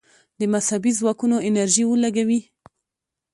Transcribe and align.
د 0.39 0.41
مذهبي 0.53 0.91
ځواکونو 0.99 1.35
انرژي 1.49 1.83
ولګوي. 1.87 2.41